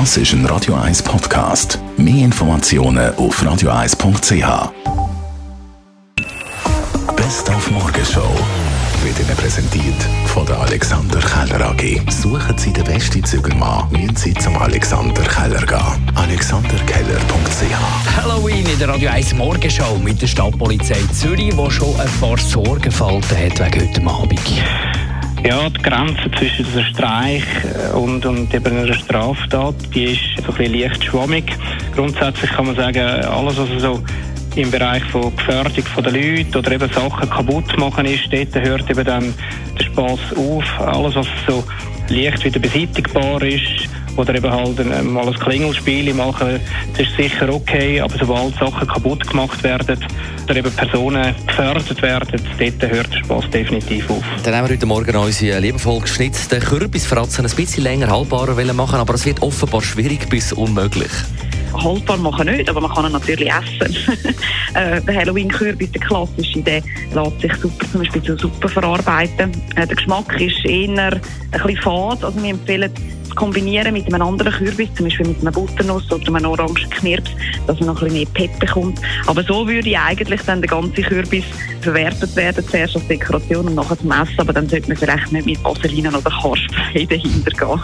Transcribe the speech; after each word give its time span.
Das 0.00 0.16
ist 0.16 0.32
ein 0.32 0.44
Radio 0.46 0.74
1 0.74 1.04
Podcast. 1.04 1.78
Mehr 1.96 2.24
Informationen 2.24 3.14
auf 3.14 3.40
radio1.ch. 3.40 4.72
Best 7.14 7.48
auf 7.48 7.70
Morgenshow 7.70 8.28
wird 9.04 9.20
Ihnen 9.20 9.36
präsentiert 9.36 9.94
von 10.26 10.44
der 10.46 10.58
Alexander 10.58 11.20
Keller 11.20 11.70
AG. 11.70 12.00
Suchen 12.10 12.58
Sie 12.58 12.72
den 12.72 12.82
besten 12.82 13.22
Zügelmann, 13.22 13.88
müssen 13.92 14.16
Sie 14.16 14.34
zum 14.34 14.56
Alexander 14.56 15.22
Keller 15.22 15.64
gehen. 15.64 16.12
AlexanderKeller.ch 16.16 18.16
Halloween 18.16 18.66
in 18.66 18.78
der 18.80 18.88
Radio 18.88 19.10
1 19.10 19.34
Morgenshow 19.34 19.96
mit 20.02 20.20
der 20.20 20.26
Stadtpolizei 20.26 21.04
Zürich, 21.12 21.54
die 21.54 21.70
schon 21.70 21.94
ein 22.00 22.10
paar 22.20 22.36
Sorgenfalten 22.36 23.38
hat 23.38 23.60
wegen 23.60 23.88
heute 23.88 24.10
Abend. 24.10 24.40
Ja, 25.46 25.68
die 25.68 25.82
Grenze 25.82 26.30
zwischen 26.38 26.64
einem 26.72 26.84
Streich 26.86 27.44
und, 27.94 28.24
und 28.24 28.54
eben 28.54 28.78
einer 28.78 28.94
Straftat, 28.94 29.74
die 29.94 30.04
ist 30.04 30.20
so 30.42 30.52
ein 30.52 30.56
bisschen 30.56 30.80
leicht 30.80 31.04
schwammig. 31.04 31.44
Grundsätzlich 31.94 32.50
kann 32.50 32.66
man 32.66 32.76
sagen, 32.76 32.98
alles, 32.98 33.58
was 33.58 33.82
so 33.82 34.02
im 34.56 34.70
Bereich 34.70 35.04
von 35.04 35.36
Gefährdung 35.36 35.84
der 36.02 36.12
Leute 36.12 36.58
oder 36.58 36.72
eben 36.72 36.90
Sachen 36.90 37.28
kaputt 37.28 37.76
machen 37.76 38.06
ist, 38.06 38.32
dort 38.32 38.54
hört 38.64 38.88
eben 38.88 39.04
dann 39.04 39.34
der 39.78 39.84
Spass 39.84 40.20
auf. 40.34 40.80
Alles, 40.80 41.14
was 41.14 41.26
so 41.46 41.62
leicht 42.08 42.42
wieder 42.42 42.60
beseitigbar 42.60 43.42
ist, 43.42 43.88
oder 44.16 44.34
eben 44.34 44.50
halt 44.50 44.78
ein, 44.80 45.12
mal 45.12 45.26
ein 45.26 45.34
Klingelspiel 45.34 46.12
machen, 46.14 46.60
das 46.92 47.06
ist 47.06 47.16
sicher 47.16 47.52
okay, 47.52 48.00
aber 48.00 48.14
sobald 48.18 48.54
Sachen 48.56 48.86
kaputt 48.86 49.26
gemacht 49.26 49.62
werden 49.62 49.98
oder 50.44 50.56
eben 50.56 50.72
Personen 50.72 51.34
gefördert 51.46 52.02
werden, 52.02 52.40
dort 52.58 52.92
hört 52.92 53.12
der 53.12 53.18
Spaß 53.18 53.50
definitiv 53.50 54.10
auf. 54.10 54.22
Dann 54.44 54.54
haben 54.54 54.68
wir 54.68 54.74
heute 54.74 54.86
Morgen 54.86 55.16
unsere 55.16 55.60
liebevoll 55.60 56.00
geschnitt 56.00 56.50
den 56.50 56.60
Kürbisfratzen 56.60 57.46
ein 57.46 57.56
bisschen 57.56 57.82
länger 57.82 58.10
haltbarer 58.10 58.54
machen, 58.72 58.98
aber 58.98 59.14
es 59.14 59.26
wird 59.26 59.42
offenbar 59.42 59.82
schwierig 59.82 60.28
bis 60.28 60.52
unmöglich 60.52 61.10
haltbar 61.82 62.16
machen 62.18 62.46
nicht, 62.46 62.68
aber 62.68 62.80
man 62.80 62.92
kann 62.92 63.06
ihn 63.06 63.12
natürlich 63.12 63.50
essen. 63.50 63.96
äh, 64.74 65.00
der 65.00 65.14
Halloween-Kürbis, 65.14 65.92
der 65.92 66.00
klassische, 66.00 66.62
der 66.62 66.82
lässt 67.12 67.40
sich 67.40 67.54
super 67.54 67.86
zum 67.90 68.00
Beispiel 68.00 68.22
zu 68.22 68.36
Suppe 68.36 68.68
verarbeiten. 68.68 69.50
Äh, 69.76 69.86
der 69.86 69.96
Geschmack 69.96 70.40
ist 70.40 70.64
eher 70.64 71.12
ein 71.12 71.20
bisschen 71.50 71.76
fad, 71.76 72.24
also 72.24 72.42
wir 72.42 72.50
empfehlen 72.50 72.90
kombinieren 73.34 73.92
mit 73.92 74.06
einem 74.06 74.22
anderen 74.22 74.52
Kürbis, 74.52 74.88
zum 74.94 75.06
Beispiel 75.06 75.28
mit 75.28 75.40
einer 75.40 75.52
Butternuss 75.52 76.10
oder 76.10 76.34
einem 76.34 76.50
Orangenknirps, 76.50 77.30
dass 77.66 77.78
man 77.80 77.88
noch 77.88 78.02
ein 78.02 78.08
bisschen 78.08 78.18
mehr 78.18 78.48
Pep 78.48 78.58
bekommt. 78.60 79.00
Aber 79.26 79.42
so 79.42 79.66
würde 79.66 79.88
ich 79.88 79.98
eigentlich 79.98 80.40
dann 80.42 80.60
der 80.60 80.70
ganze 80.70 81.02
Kürbis 81.02 81.44
verwertet 81.80 82.34
werden, 82.36 82.64
zuerst 82.66 82.96
als 82.96 83.06
Dekoration 83.08 83.68
und 83.68 83.74
nachher 83.74 83.98
zum 83.98 84.10
Essen, 84.10 84.38
aber 84.38 84.52
dann 84.52 84.68
sollte 84.68 84.88
man 84.88 84.96
vielleicht 84.96 85.32
nicht 85.32 85.46
mit 85.46 85.64
Vaseline 85.64 86.08
oder 86.08 86.22
Karspray 86.22 87.06
dahinter 87.08 87.50
gehen. 87.50 87.80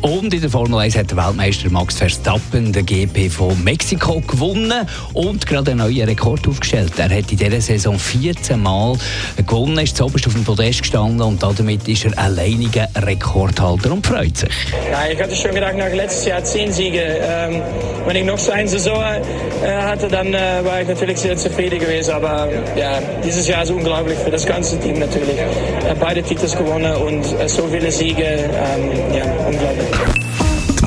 Und 0.00 0.34
in 0.34 0.40
der 0.40 0.50
Formel 0.50 0.80
1 0.80 0.96
hat 0.96 1.10
der 1.10 1.18
Weltmeister 1.18 1.70
Max 1.70 1.98
Verstappen 1.98 2.72
den 2.72 2.86
GP 2.86 3.30
von 3.30 3.62
Mexiko 3.62 4.20
gewonnen 4.20 4.86
und 5.12 5.46
gerade 5.46 5.72
einen 5.72 5.80
neuen 5.80 6.08
Rekord 6.08 6.46
aufgestellt. 6.48 6.92
Er 6.96 7.10
hat 7.10 7.30
in 7.30 7.38
dieser 7.38 7.60
Saison 7.60 7.98
14 7.98 8.60
Mal 8.60 8.96
gewonnen, 9.36 9.78
ist 9.78 9.96
zuoberst 9.96 10.26
auf 10.26 10.32
dem 10.32 10.44
Podest 10.44 10.82
gestanden 10.82 11.22
und 11.22 11.42
damit 11.42 11.86
ist 11.88 12.04
er 12.04 12.18
alleiniger 12.18 12.88
Rekordhalter 12.96 13.92
und 13.92 14.06
freut 14.06 14.36
sich. 14.36 14.52
Ja, 14.90 15.06
ich 15.10 15.22
hatte 15.22 15.34
schon 15.36 15.54
gedacht, 15.54 15.76
nach 15.76 15.90
letztes 15.92 16.26
Jahr 16.26 16.42
zehn 16.44 16.72
Siege. 16.72 17.00
Ähm, 17.00 17.62
wenn 18.06 18.16
ich 18.16 18.24
noch 18.24 18.38
so 18.38 18.52
eine 18.52 18.68
Saison 18.68 19.02
äh, 19.02 19.82
hatte, 19.82 20.08
dann 20.08 20.34
äh, 20.34 20.64
war 20.64 20.80
ich 20.80 20.88
natürlich 20.88 21.18
sehr 21.18 21.36
zufrieden 21.36 21.78
gewesen. 21.78 22.12
Aber 22.14 22.48
ja, 22.76 22.98
dieses 23.24 23.46
Jahr 23.46 23.62
ist 23.62 23.70
unglaublich 23.70 24.18
für 24.18 24.30
das 24.30 24.44
ganze 24.44 24.78
Team 24.80 24.98
natürlich. 24.98 25.38
Äh, 25.38 25.94
beide 25.98 26.22
Titel 26.22 26.48
gewonnen 26.48 26.94
und 26.96 27.24
äh, 27.40 27.48
so 27.48 27.68
viele 27.68 27.90
Siege. 27.90 28.24
Ähm, 28.24 28.90
ja, 29.14 29.24
unglaublich. 29.46 29.86
Die 30.80 30.86